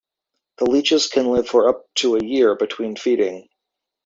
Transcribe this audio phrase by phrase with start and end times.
[0.57, 3.47] These leeches can live for up to a year between feeding.